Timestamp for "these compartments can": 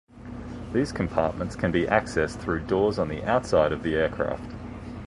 0.73-1.71